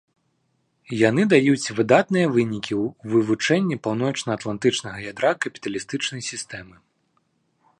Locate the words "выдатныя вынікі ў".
1.79-3.11